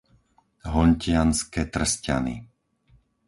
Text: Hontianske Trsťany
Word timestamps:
Hontianske 0.73 1.61
Trsťany 1.73 2.35